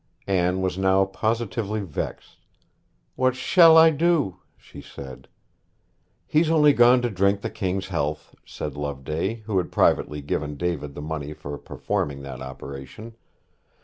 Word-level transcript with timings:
Anne 0.25 0.61
was 0.61 0.79
now 0.79 1.05
positively 1.05 1.79
vexed. 1.79 2.37
'What 3.15 3.35
shall 3.35 3.77
I 3.77 3.91
do?' 3.91 4.39
she 4.57 4.81
said. 4.81 5.27
'He's 6.25 6.49
only 6.49 6.73
gone 6.73 7.03
to 7.03 7.09
drink 7.11 7.41
the 7.41 7.51
King's 7.51 7.89
health,' 7.89 8.33
said 8.43 8.75
Loveday, 8.75 9.41
who 9.41 9.59
had 9.59 9.71
privately 9.71 10.23
given 10.23 10.57
David 10.57 10.95
the 10.95 11.03
money 11.03 11.33
for 11.33 11.55
performing 11.59 12.23
that 12.23 12.41
operation. 12.41 13.13